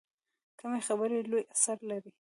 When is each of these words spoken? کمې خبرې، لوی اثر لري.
کمې 0.59 0.79
خبرې، 0.87 1.17
لوی 1.31 1.43
اثر 1.53 1.77
لري. 1.89 2.11